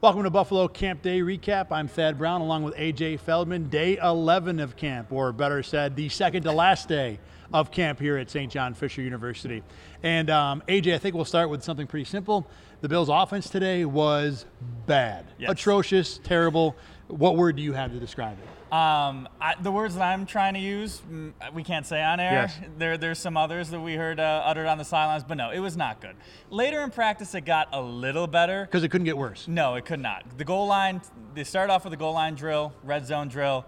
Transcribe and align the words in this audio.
Welcome 0.00 0.22
to 0.22 0.30
Buffalo 0.30 0.68
Camp 0.68 1.02
Day 1.02 1.20
Recap. 1.22 1.72
I'm 1.72 1.88
Thad 1.88 2.18
Brown 2.18 2.40
along 2.40 2.62
with 2.62 2.76
AJ 2.76 3.18
Feldman. 3.18 3.68
Day 3.68 3.96
11 3.96 4.60
of 4.60 4.76
camp, 4.76 5.10
or 5.10 5.32
better 5.32 5.60
said, 5.60 5.96
the 5.96 6.08
second 6.08 6.44
to 6.44 6.52
last 6.52 6.88
day 6.88 7.18
of 7.52 7.72
camp 7.72 7.98
here 7.98 8.16
at 8.16 8.30
St. 8.30 8.52
John 8.52 8.74
Fisher 8.74 9.02
University. 9.02 9.60
And 10.04 10.30
um, 10.30 10.62
AJ, 10.68 10.94
I 10.94 10.98
think 10.98 11.16
we'll 11.16 11.24
start 11.24 11.50
with 11.50 11.64
something 11.64 11.88
pretty 11.88 12.04
simple. 12.04 12.46
The 12.80 12.88
Bills' 12.88 13.08
offense 13.08 13.50
today 13.50 13.84
was 13.84 14.46
bad, 14.86 15.26
Yes. 15.36 15.50
atrocious, 15.50 16.18
terrible. 16.22 16.76
What 17.08 17.36
word 17.36 17.56
do 17.56 17.62
you 17.62 17.72
have 17.72 17.90
to 17.90 17.98
describe 17.98 18.38
it? 18.38 18.48
Um, 18.70 19.30
I, 19.40 19.54
the 19.62 19.72
words 19.72 19.94
that 19.94 20.02
I'm 20.02 20.26
trying 20.26 20.52
to 20.52 20.60
use, 20.60 21.00
mm, 21.10 21.32
we 21.54 21.64
can't 21.64 21.86
say 21.86 22.02
on 22.02 22.20
air. 22.20 22.32
Yes. 22.32 22.58
There, 22.76 22.98
there's 22.98 23.18
some 23.18 23.36
others 23.36 23.70
that 23.70 23.80
we 23.80 23.94
heard 23.94 24.20
uh, 24.20 24.42
uttered 24.44 24.66
on 24.66 24.76
the 24.76 24.84
sidelines, 24.84 25.24
but 25.24 25.38
no, 25.38 25.50
it 25.50 25.60
was 25.60 25.74
not 25.74 26.02
good. 26.02 26.14
Later 26.50 26.82
in 26.82 26.90
practice, 26.90 27.34
it 27.34 27.46
got 27.46 27.68
a 27.72 27.80
little 27.80 28.26
better. 28.26 28.66
Because 28.66 28.84
it 28.84 28.90
couldn't 28.90 29.06
get 29.06 29.16
worse. 29.16 29.48
No, 29.48 29.76
it 29.76 29.86
could 29.86 30.00
not. 30.00 30.36
The 30.36 30.44
goal 30.44 30.66
line, 30.66 31.00
they 31.34 31.44
started 31.44 31.72
off 31.72 31.84
with 31.84 31.94
a 31.94 31.96
goal 31.96 32.12
line 32.12 32.34
drill, 32.34 32.74
red 32.84 33.06
zone 33.06 33.28
drill, 33.28 33.64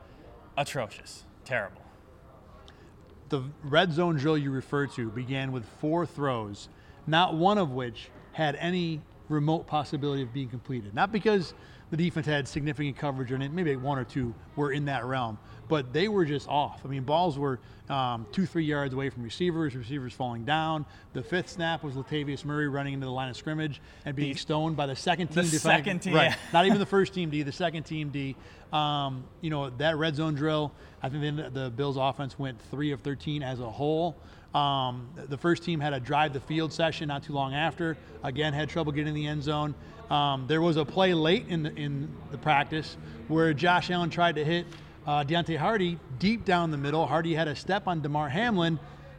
atrocious, 0.58 1.24
terrible. 1.46 1.80
The 3.30 3.44
red 3.62 3.92
zone 3.92 4.16
drill 4.16 4.36
you 4.36 4.50
referred 4.50 4.92
to 4.92 5.08
began 5.08 5.50
with 5.50 5.64
four 5.80 6.04
throws, 6.04 6.68
not 7.06 7.34
one 7.34 7.56
of 7.56 7.70
which 7.70 8.10
had 8.32 8.54
any 8.56 9.00
remote 9.30 9.66
possibility 9.66 10.22
of 10.22 10.34
being 10.34 10.48
completed. 10.48 10.92
Not 10.94 11.10
because 11.10 11.54
the 11.90 11.96
defense 11.96 12.26
had 12.26 12.46
significant 12.46 12.96
coverage 12.96 13.32
on 13.32 13.42
it, 13.42 13.52
maybe 13.52 13.74
one 13.76 13.98
or 13.98 14.04
two 14.04 14.34
were 14.56 14.72
in 14.72 14.84
that 14.84 15.04
realm, 15.04 15.38
but 15.68 15.92
they 15.92 16.08
were 16.08 16.24
just 16.24 16.48
off. 16.48 16.80
I 16.84 16.88
mean, 16.88 17.02
balls 17.02 17.38
were 17.38 17.58
um, 17.88 18.26
two, 18.30 18.46
three 18.46 18.64
yards 18.64 18.94
away 18.94 19.10
from 19.10 19.24
receivers, 19.24 19.74
receivers 19.74 20.12
falling 20.12 20.44
down. 20.44 20.86
The 21.12 21.22
fifth 21.22 21.48
snap 21.50 21.82
was 21.82 21.94
Latavius 21.94 22.44
Murray 22.44 22.68
running 22.68 22.94
into 22.94 23.06
the 23.06 23.12
line 23.12 23.28
of 23.28 23.36
scrimmage 23.36 23.80
and 24.04 24.14
being 24.14 24.36
stoned 24.36 24.76
by 24.76 24.86
the 24.86 24.94
second 24.94 25.28
team. 25.28 25.44
The 25.44 25.50
defending- 25.50 25.78
second 25.84 25.98
team, 26.00 26.14
right? 26.14 26.30
yeah. 26.30 26.36
Not 26.52 26.66
even 26.66 26.78
the 26.78 26.86
first 26.96 27.12
team 27.12 27.30
D, 27.30 27.42
the 27.42 27.52
second 27.52 27.82
team 27.84 28.10
D. 28.10 28.36
Um, 28.72 29.24
you 29.40 29.50
know 29.50 29.70
that 29.70 29.96
red 29.96 30.14
zone 30.14 30.34
drill. 30.34 30.70
I 31.02 31.08
think 31.08 31.36
the, 31.36 31.50
the 31.50 31.70
Bills' 31.70 31.96
offense 31.96 32.38
went 32.38 32.60
three 32.70 32.92
of 32.92 33.00
13 33.00 33.42
as 33.42 33.58
a 33.58 33.68
whole. 33.68 34.16
Um, 34.54 35.08
the 35.14 35.38
first 35.38 35.62
team 35.62 35.80
had 35.80 35.92
a 35.92 36.00
drive 36.00 36.32
the 36.32 36.40
field 36.40 36.72
session 36.72 37.08
not 37.08 37.22
too 37.22 37.32
long 37.32 37.54
after. 37.54 37.96
Again, 38.22 38.52
had 38.52 38.68
trouble 38.68 38.92
getting 38.92 39.08
in 39.08 39.14
the 39.14 39.26
end 39.26 39.42
zone. 39.42 39.74
Um, 40.10 40.46
there 40.48 40.60
was 40.60 40.76
a 40.76 40.84
play 40.84 41.14
late 41.14 41.46
in 41.48 41.62
the, 41.62 41.74
in 41.74 42.08
the 42.32 42.38
practice 42.38 42.96
where 43.28 43.54
Josh 43.54 43.90
Allen 43.90 44.10
tried 44.10 44.34
to 44.34 44.44
hit 44.44 44.66
uh, 45.06 45.24
Deonte 45.24 45.56
Harty 45.56 45.98
deep 46.18 46.44
down 46.44 46.70
the 46.70 46.76
middle. 46.76 47.06
Harty 47.06 47.34
had 47.34 47.46
a 47.46 47.54
step 47.54 47.86
on 47.86 48.00
Damar 48.00 48.28
Hamlin. 48.28 48.78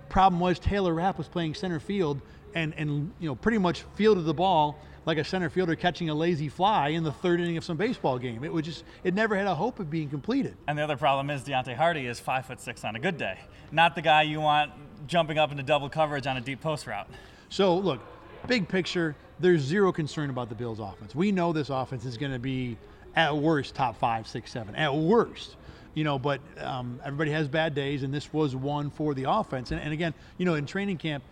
Problem 0.10 0.42
was 0.42 0.60
Taylor 0.60 0.94
Rapp 0.94 1.18
was 1.18 1.30
playing 1.30 1.54
center 1.54 1.80
field 1.80 2.22
and 2.54 2.74
and 2.76 3.12
you 3.20 3.30
know 3.30 3.36
pretty 3.36 3.58
much 3.58 3.84
fielded 3.96 4.26
the 4.26 4.34
ball 4.34 4.78
like 5.06 5.18
a 5.18 5.24
center 5.24 5.50
fielder 5.50 5.76
catching 5.76 6.10
a 6.10 6.14
lazy 6.14 6.48
fly 6.48 6.90
in 6.90 7.04
the 7.04 7.12
third 7.12 7.40
inning 7.40 7.58
of 7.58 7.64
some 7.64 7.76
baseball 7.78 8.20
game. 8.20 8.44
It 8.44 8.54
was 8.54 8.66
just 8.66 8.84
it 9.04 9.14
never 9.14 9.36
had 9.36 9.48
a 9.48 9.56
hope 9.56 9.80
of 9.80 9.90
being 9.90 10.10
completed. 10.10 10.56
And 10.68 10.78
the 10.78 10.84
other 10.84 10.98
problem 10.98 11.30
is 11.30 11.42
Deonte 11.44 11.76
Harty 11.76 12.06
is 12.06 12.20
five 12.20 12.46
foot 12.46 12.60
six 12.60 12.84
on 12.84 12.96
a 12.96 13.00
good 13.00 13.18
day, 13.18 13.40
not 13.72 13.96
the 13.96 14.02
guy 14.02 14.24
you 14.24 14.42
want 14.42 14.72
jumping 15.12 15.38
up 15.38 15.52
into 15.52 15.62
double 15.62 15.90
coverage 15.90 16.26
on 16.26 16.38
a 16.38 16.42
deep 16.42 16.62
post 16.62 16.88
route. 16.88 17.08
So 17.50 17.78
look, 17.78 18.00
big 18.48 18.68
picture, 18.68 19.14
there's 19.40 19.62
zero 19.62 19.92
concern 19.92 20.30
about 20.30 20.48
the 20.48 20.56
Bills' 20.56 20.80
offense. 20.80 21.14
We 21.14 21.34
know 21.34 21.52
this 21.52 21.70
offense 21.70 22.06
is 22.06 22.18
going 22.18 22.32
to 22.32 22.40
be 22.40 22.78
at 23.16 23.36
worst 23.36 23.76
top 23.76 24.00
five, 24.00 24.26
six, 24.26 24.52
seven, 24.52 24.74
at 24.74 24.96
worst. 24.96 25.58
You 25.94 26.06
know, 26.06 26.18
but 26.18 26.40
um, 26.60 27.02
everybody 27.04 27.32
has 27.32 27.50
bad 27.50 27.76
days, 27.76 28.04
and 28.04 28.14
this 28.14 28.32
was 28.32 28.56
one 28.56 28.90
for 28.90 29.14
the 29.14 29.30
offense. 29.30 29.72
And, 29.72 29.82
and 29.82 29.92
again, 29.92 30.14
you 30.38 30.46
know, 30.46 30.56
in 30.56 30.66
training 30.66 30.98
camp, 30.98 31.26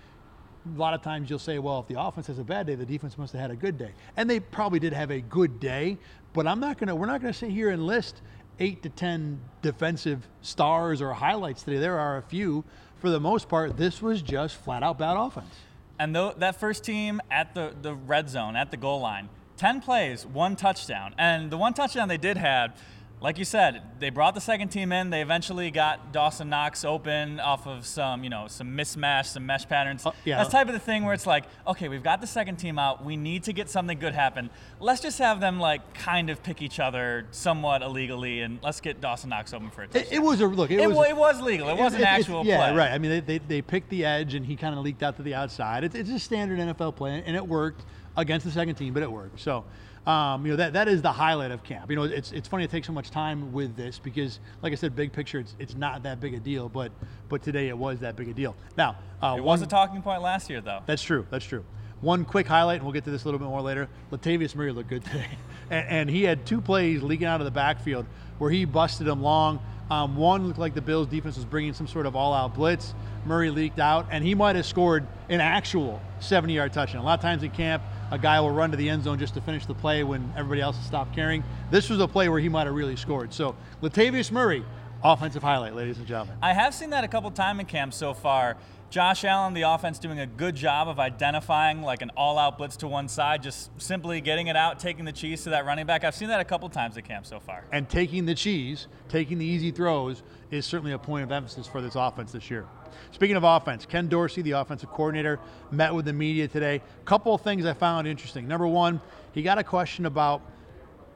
a 0.75 0.77
lot 0.77 0.93
of 0.93 1.01
times 1.01 1.29
you'll 1.29 1.39
say, 1.39 1.57
well, 1.57 1.79
if 1.79 1.87
the 1.87 1.97
offense 1.97 2.27
has 2.27 2.37
a 2.37 2.43
bad 2.43 2.67
day, 2.67 2.75
the 2.75 2.85
defense 2.85 3.17
must 3.17 3.31
have 3.31 3.41
had 3.41 3.51
a 3.51 3.55
good 3.55 3.77
day. 3.77 3.91
And 4.17 4.29
they 4.29 4.41
probably 4.41 4.79
did 4.79 4.91
have 4.91 5.09
a 5.09 5.21
good 5.21 5.61
day, 5.61 5.97
but 6.33 6.45
I'm 6.45 6.59
not 6.59 6.77
going 6.77 6.89
to, 6.89 6.95
we're 6.95 7.05
not 7.05 7.21
going 7.21 7.31
to 7.31 7.39
sit 7.39 7.51
here 7.51 7.69
and 7.69 7.87
list 7.87 8.21
eight 8.59 8.83
to 8.83 8.89
10 8.89 9.39
defensive 9.61 10.27
stars 10.41 11.01
or 11.01 11.13
highlights 11.13 11.63
today. 11.63 11.77
There 11.77 11.97
are 11.97 12.17
a 12.17 12.21
few. 12.21 12.65
For 12.99 13.09
the 13.09 13.19
most 13.19 13.47
part, 13.47 13.77
this 13.77 14.01
was 14.01 14.21
just 14.21 14.55
flat 14.57 14.83
out 14.83 14.97
bad 14.97 15.15
offense. 15.15 15.55
And 15.97 16.15
tho- 16.15 16.35
that 16.37 16.59
first 16.59 16.83
team 16.83 17.21
at 17.31 17.55
the, 17.55 17.73
the 17.81 17.93
red 17.95 18.29
zone, 18.29 18.55
at 18.55 18.71
the 18.71 18.77
goal 18.77 18.99
line, 18.99 19.29
10 19.57 19.81
plays, 19.81 20.25
one 20.25 20.55
touchdown. 20.55 21.15
And 21.17 21.49
the 21.51 21.57
one 21.57 21.73
touchdown 21.73 22.07
they 22.07 22.17
did 22.17 22.37
have, 22.37 22.77
like 23.21 23.37
you 23.37 23.43
said, 23.43 23.81
they 23.99 24.09
brought 24.09 24.33
the 24.33 24.39
second 24.41 24.69
team 24.69 24.93
in. 24.93 25.09
They 25.09 25.21
eventually 25.21 25.71
got 25.71 26.13
Dawson 26.13 26.49
Knox 26.49 26.85
open 26.85 27.39
off 27.41 27.67
of 27.67 27.85
some, 27.85 28.23
you 28.23 28.29
know, 28.29 28.45
some 28.47 28.69
mismatch, 28.77 29.25
some 29.25 29.45
mesh 29.45 29.67
patterns. 29.67 30.05
Uh, 30.05 30.11
yeah. 30.23 30.37
That's 30.37 30.51
type 30.51 30.67
of 30.67 30.73
the 30.73 30.79
thing 30.79 31.03
where 31.03 31.13
it's 31.13 31.25
like, 31.27 31.43
okay, 31.67 31.89
we've 31.89 32.03
got 32.03 32.21
the 32.21 32.27
second 32.27 32.55
team 32.57 32.79
out. 32.79 33.03
We 33.03 33.17
need 33.17 33.43
to 33.43 33.53
get 33.53 33.69
something 33.69 33.99
good 33.99 34.13
happen. 34.13 34.49
Let's 34.79 35.01
just 35.01 35.19
have 35.19 35.41
them 35.41 35.59
like 35.59 35.93
kind 35.93 36.29
of 36.29 36.41
pick 36.43 36.61
each 36.61 36.79
other 36.79 37.25
somewhat 37.31 37.81
illegally, 37.81 38.39
and 38.39 38.59
let's 38.63 38.79
get 38.79 39.01
Dawson 39.01 39.31
Knox 39.31 39.53
open 39.53 39.69
for 39.69 39.81
a 39.83 39.87
touchdown. 39.87 40.13
It, 40.13 40.15
it 40.15 40.19
was 40.19 40.39
a 40.39 40.47
look. 40.47 40.71
It, 40.71 40.79
It, 40.79 40.87
was. 40.87 40.95
wa- 40.95 41.03
it 41.03 41.17
was 41.17 41.41
legal. 41.41 41.67
It 41.69 41.77
was 41.77 41.93
an 41.93 42.03
actual 42.05 42.45
yeah, 42.45 42.69
play. 42.69 42.77
right. 42.77 42.91
I 42.91 42.97
mean, 42.99 43.11
they, 43.11 43.19
they, 43.19 43.37
they 43.39 43.61
picked 43.61 43.89
the 43.89 44.05
edge, 44.05 44.33
and 44.33 44.45
he 44.45 44.55
kind 44.55 44.73
of 44.77 44.83
leaked 44.83 45.03
out 45.03 45.17
to 45.17 45.23
the 45.23 45.35
outside. 45.35 45.83
It's, 45.83 45.95
it's 45.95 46.09
a 46.09 46.19
standard 46.19 46.57
NFL 46.57 46.95
play, 46.95 47.21
and 47.25 47.35
it 47.35 47.45
worked 47.45 47.83
against 48.15 48.45
the 48.45 48.51
second 48.51 48.75
team, 48.75 48.93
but 48.93 49.03
it 49.03 49.11
worked. 49.11 49.39
So, 49.41 49.65
um, 50.09 50.43
you 50.43 50.53
know, 50.53 50.57
that, 50.57 50.73
that 50.73 50.87
is 50.87 51.03
the 51.03 51.11
highlight 51.11 51.51
of 51.51 51.63
camp. 51.63 51.87
You 51.91 51.95
know, 51.95 52.03
it's, 52.03 52.31
it's 52.31 52.47
funny 52.47 52.65
to 52.65 52.71
take 52.71 52.83
so 52.83 52.91
much 52.91 53.11
time 53.11 53.53
with 53.53 53.75
this 53.75 53.99
because, 53.99 54.39
like 54.63 54.73
I 54.73 54.75
said, 54.75 54.95
big 54.95 55.13
picture, 55.13 55.37
it's, 55.37 55.55
it's 55.59 55.75
not 55.75 56.01
that 56.01 56.19
big 56.19 56.33
a 56.33 56.39
deal, 56.39 56.67
but 56.67 56.91
but 57.29 57.43
today 57.43 57.67
it 57.67 57.77
was 57.77 57.99
that 57.99 58.15
big 58.15 58.27
a 58.27 58.33
deal. 58.33 58.55
Now, 58.75 58.95
uh, 59.21 59.35
It 59.37 59.43
one, 59.43 59.59
was 59.59 59.61
a 59.61 59.67
talking 59.67 60.01
point 60.01 60.23
last 60.23 60.49
year, 60.49 60.61
though. 60.61 60.79
that's 60.87 61.03
true. 61.03 61.27
That's 61.29 61.45
true. 61.45 61.63
One 62.01 62.25
quick 62.25 62.47
highlight, 62.47 62.77
and 62.77 62.85
we'll 62.85 62.93
get 62.93 63.03
to 63.03 63.11
this 63.11 63.23
a 63.23 63.25
little 63.25 63.39
bit 63.39 63.49
more 63.49 63.61
later. 63.61 63.87
Latavius 64.11 64.55
Murray 64.55 64.71
looked 64.71 64.89
good 64.89 65.05
today, 65.05 65.27
and, 65.69 65.87
and 65.87 66.09
he 66.09 66.23
had 66.23 66.43
two 66.43 66.59
plays 66.59 67.03
leaking 67.03 67.27
out 67.27 67.39
of 67.39 67.45
the 67.45 67.51
backfield 67.51 68.07
where 68.39 68.49
he 68.49 68.65
busted 68.65 69.05
them 69.05 69.21
long. 69.21 69.59
Um, 69.91 70.15
one 70.17 70.47
looked 70.47 70.59
like 70.59 70.73
the 70.73 70.81
Bills' 70.81 71.07
defense 71.07 71.35
was 71.35 71.45
bringing 71.45 71.73
some 71.73 71.87
sort 71.87 72.07
of 72.07 72.15
all-out 72.15 72.55
blitz. 72.55 72.95
Murray 73.25 73.51
leaked 73.51 73.79
out, 73.79 74.07
and 74.09 74.23
he 74.23 74.33
might 74.33 74.55
have 74.55 74.65
scored 74.65 75.05
an 75.29 75.41
actual 75.41 76.01
70-yard 76.19 76.73
touchdown. 76.73 77.01
A 77.01 77.05
lot 77.05 77.19
of 77.19 77.21
times 77.21 77.43
in 77.43 77.51
camp, 77.51 77.83
a 78.11 78.17
guy 78.17 78.39
will 78.39 78.51
run 78.51 78.71
to 78.71 78.77
the 78.77 78.89
end 78.89 79.03
zone 79.03 79.19
just 79.19 79.33
to 79.35 79.41
finish 79.41 79.65
the 79.65 79.73
play 79.73 80.03
when 80.03 80.31
everybody 80.35 80.61
else 80.61 80.77
has 80.77 80.85
stopped 80.85 81.13
carrying. 81.13 81.43
This 81.71 81.89
was 81.89 81.99
a 81.99 82.07
play 82.07 82.29
where 82.29 82.39
he 82.39 82.49
might 82.49 82.65
have 82.65 82.75
really 82.75 82.95
scored. 82.95 83.33
So 83.33 83.55
Latavius 83.81 84.31
Murray, 84.31 84.65
offensive 85.03 85.43
highlight, 85.43 85.75
ladies 85.75 85.97
and 85.97 86.07
gentlemen. 86.07 86.37
I 86.41 86.53
have 86.53 86.73
seen 86.73 86.89
that 86.91 87.03
a 87.03 87.07
couple 87.07 87.31
times 87.31 87.59
in 87.59 87.65
camp 87.65 87.93
so 87.93 88.13
far. 88.13 88.57
Josh 88.89 89.23
Allen, 89.23 89.53
the 89.53 89.61
offense, 89.61 89.99
doing 89.99 90.19
a 90.19 90.25
good 90.25 90.55
job 90.55 90.87
of 90.87 90.99
identifying 90.99 91.83
like 91.83 92.01
an 92.01 92.09
all-out 92.17 92.57
blitz 92.57 92.75
to 92.77 92.87
one 92.87 93.07
side, 93.07 93.43
just 93.43 93.69
simply 93.79 94.19
getting 94.19 94.47
it 94.47 94.55
out, 94.55 94.79
taking 94.79 95.05
the 95.05 95.11
cheese 95.11 95.43
to 95.43 95.51
that 95.51 95.63
running 95.65 95.85
back. 95.85 96.03
I've 96.03 96.15
seen 96.15 96.29
that 96.29 96.39
a 96.39 96.45
couple 96.45 96.67
times 96.69 96.97
at 96.97 97.05
camp 97.05 97.27
so 97.27 97.39
far. 97.39 97.63
and 97.71 97.87
taking 97.87 98.25
the 98.25 98.33
cheese, 98.33 98.87
taking 99.07 99.37
the 99.37 99.45
easy 99.45 99.69
throws, 99.69 100.23
is 100.49 100.65
certainly 100.65 100.93
a 100.93 100.97
point 100.97 101.23
of 101.23 101.31
emphasis 101.31 101.67
for 101.67 101.81
this 101.81 101.93
offense 101.95 102.31
this 102.31 102.49
year. 102.49 102.65
Speaking 103.11 103.35
of 103.35 103.43
offense, 103.43 103.85
Ken 103.85 104.07
Dorsey, 104.07 104.41
the 104.41 104.51
offensive 104.51 104.89
coordinator, 104.89 105.39
met 105.71 105.93
with 105.93 106.05
the 106.05 106.13
media 106.13 106.47
today. 106.47 106.81
Couple 107.05 107.33
of 107.33 107.41
things 107.41 107.65
I 107.65 107.73
found 107.73 108.07
interesting. 108.07 108.47
Number 108.47 108.67
one, 108.67 109.01
he 109.33 109.41
got 109.41 109.57
a 109.57 109.63
question 109.63 110.05
about 110.05 110.41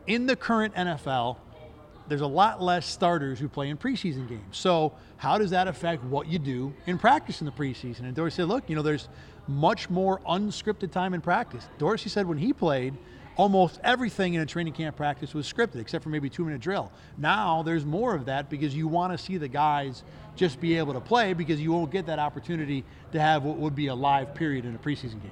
in 0.07 0.25
the 0.25 0.35
current 0.35 0.73
NFL, 0.75 1.37
there's 2.07 2.21
a 2.21 2.27
lot 2.27 2.61
less 2.61 2.85
starters 2.85 3.39
who 3.39 3.47
play 3.47 3.69
in 3.69 3.77
preseason 3.77 4.27
games. 4.27 4.57
So, 4.57 4.93
how 5.17 5.37
does 5.37 5.51
that 5.51 5.67
affect 5.67 6.03
what 6.03 6.27
you 6.27 6.37
do 6.37 6.73
in 6.85 6.97
practice 6.97 7.39
in 7.39 7.45
the 7.45 7.51
preseason? 7.51 8.01
And 8.01 8.13
Dorsey 8.13 8.37
said, 8.37 8.47
look, 8.47 8.69
you 8.69 8.75
know, 8.75 8.81
there's 8.81 9.07
much 9.47 9.89
more 9.89 10.19
unscripted 10.19 10.91
time 10.91 11.13
in 11.13 11.21
practice. 11.21 11.67
Dorsey 11.77 12.09
said 12.09 12.27
when 12.27 12.37
he 12.37 12.51
played, 12.51 12.97
almost 13.35 13.79
everything 13.83 14.33
in 14.35 14.41
a 14.41 14.45
training 14.45 14.73
camp 14.73 14.95
practice 14.95 15.33
was 15.33 15.51
scripted, 15.51 15.77
except 15.77 16.03
for 16.03 16.09
maybe 16.09 16.29
two 16.29 16.45
minute 16.45 16.61
drill. 16.61 16.91
Now 17.17 17.63
there's 17.63 17.85
more 17.85 18.15
of 18.15 18.25
that 18.25 18.49
because 18.49 18.75
you 18.75 18.87
want 18.87 19.11
to 19.13 19.17
see 19.17 19.37
the 19.37 19.47
guys 19.47 20.03
just 20.35 20.59
be 20.59 20.77
able 20.77 20.93
to 20.93 21.01
play 21.01 21.33
because 21.33 21.59
you 21.61 21.71
won't 21.71 21.91
get 21.91 22.05
that 22.07 22.19
opportunity 22.19 22.83
to 23.11 23.19
have 23.19 23.43
what 23.43 23.57
would 23.57 23.75
be 23.75 23.87
a 23.87 23.95
live 23.95 24.33
period 24.35 24.65
in 24.65 24.75
a 24.75 24.79
preseason 24.79 25.21
game. 25.21 25.31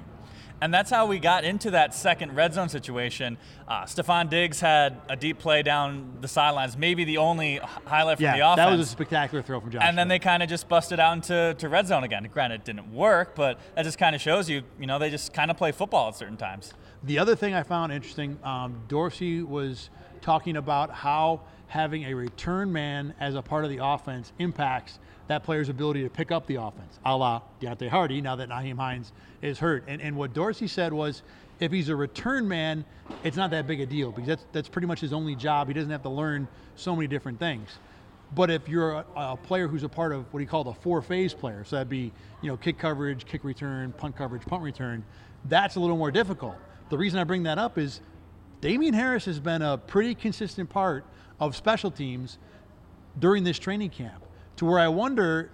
And 0.60 0.72
that's 0.72 0.90
how 0.90 1.06
we 1.06 1.18
got 1.18 1.42
into 1.42 1.72
that 1.72 1.92
second 1.92 2.36
red 2.36 2.54
zone 2.54 2.68
situation. 2.68 3.36
Uh, 3.66 3.82
Stefon 3.82 4.30
Diggs 4.30 4.60
had 4.60 4.96
a 5.08 5.16
deep 5.16 5.40
play 5.40 5.64
down 5.64 6.18
the 6.20 6.28
sidelines, 6.28 6.76
maybe 6.76 7.02
the 7.02 7.16
only 7.16 7.56
highlight 7.84 8.18
from 8.18 8.24
Yeah, 8.26 8.36
the 8.36 8.46
offense. 8.46 8.56
that 8.58 8.70
was 8.70 8.86
a 8.86 8.90
spectacular 8.90 9.42
throw 9.42 9.58
from 9.58 9.72
Josh. 9.72 9.82
and 9.84 9.98
then 9.98 10.06
they 10.06 10.20
kind 10.20 10.40
of 10.40 10.48
just 10.48 10.68
busted 10.68 11.00
out 11.00 11.14
into 11.14 11.56
to 11.58 11.68
red 11.68 11.88
zone 11.88 12.04
again. 12.04 12.28
Granted, 12.32 12.60
it 12.60 12.64
didn't 12.64 12.92
work, 12.94 13.34
but 13.34 13.58
that 13.74 13.82
just 13.82 13.98
kind 13.98 14.14
of 14.14 14.22
shows 14.22 14.48
you, 14.48 14.62
you 14.78 14.86
know, 14.86 15.00
they 15.00 15.10
just 15.10 15.32
kind 15.32 15.50
of 15.50 15.56
play 15.56 15.72
football 15.72 16.10
at 16.10 16.14
certain 16.14 16.36
times. 16.36 16.72
The 17.04 17.18
other 17.18 17.34
thing 17.34 17.52
I 17.52 17.64
found 17.64 17.92
interesting, 17.92 18.38
um, 18.44 18.80
Dorsey 18.86 19.42
was 19.42 19.90
talking 20.20 20.56
about 20.56 20.90
how 20.92 21.40
having 21.66 22.04
a 22.04 22.14
return 22.14 22.72
man 22.72 23.12
as 23.18 23.34
a 23.34 23.42
part 23.42 23.64
of 23.64 23.70
the 23.70 23.78
offense 23.82 24.32
impacts 24.38 25.00
that 25.26 25.42
player's 25.42 25.68
ability 25.68 26.04
to 26.04 26.10
pick 26.10 26.30
up 26.30 26.46
the 26.46 26.56
offense, 26.56 27.00
a 27.04 27.16
la 27.16 27.40
Deonte 27.60 27.88
Harty, 27.88 28.20
now 28.20 28.36
that 28.36 28.48
Nyheim 28.48 28.76
Hines 28.76 29.12
is 29.40 29.58
hurt. 29.58 29.82
And, 29.88 30.00
and 30.00 30.16
what 30.16 30.32
Dorsey 30.32 30.68
said 30.68 30.92
was 30.92 31.24
if 31.58 31.72
he's 31.72 31.88
a 31.88 31.96
return 31.96 32.46
man, 32.46 32.84
it's 33.24 33.36
not 33.36 33.50
that 33.50 33.66
big 33.66 33.80
a 33.80 33.86
deal 33.86 34.12
because 34.12 34.28
that's, 34.28 34.46
that's 34.52 34.68
pretty 34.68 34.86
much 34.86 35.00
his 35.00 35.12
only 35.12 35.34
job. 35.34 35.66
He 35.66 35.74
doesn't 35.74 35.90
have 35.90 36.02
to 36.02 36.08
learn 36.08 36.46
so 36.76 36.94
many 36.94 37.08
different 37.08 37.40
things. 37.40 37.68
But 38.34 38.48
if 38.48 38.68
you're 38.68 38.92
a, 38.92 39.04
a 39.16 39.36
player 39.36 39.66
who's 39.66 39.82
a 39.82 39.88
part 39.88 40.12
of 40.12 40.32
what 40.32 40.38
he 40.38 40.46
called 40.46 40.68
a 40.68 40.74
four-phase 40.74 41.34
player, 41.34 41.64
so 41.64 41.76
that'd 41.76 41.88
be 41.88 42.12
you 42.42 42.48
know 42.48 42.56
kick 42.56 42.78
coverage, 42.78 43.26
kick 43.26 43.42
return, 43.42 43.92
punt 43.92 44.16
coverage, 44.16 44.42
punt 44.46 44.62
return, 44.62 45.04
that's 45.46 45.74
a 45.74 45.80
little 45.80 45.96
more 45.96 46.12
difficult. 46.12 46.54
The 46.92 46.98
reason 46.98 47.18
I 47.18 47.24
bring 47.24 47.44
that 47.44 47.56
up 47.56 47.78
is 47.78 48.02
Damien 48.60 48.92
Harris 48.92 49.24
has 49.24 49.40
been 49.40 49.62
a 49.62 49.78
pretty 49.78 50.14
consistent 50.14 50.68
part 50.68 51.06
of 51.40 51.56
special 51.56 51.90
teams 51.90 52.36
during 53.18 53.44
this 53.44 53.58
training 53.58 53.88
camp 53.88 54.22
to 54.56 54.66
where 54.66 54.78
I 54.78 54.88
wonder, 54.88 55.50